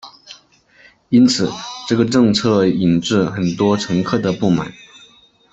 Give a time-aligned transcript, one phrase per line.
[1.09, 1.47] 因此
[1.87, 4.73] 这个政策引致很多乘客的不满。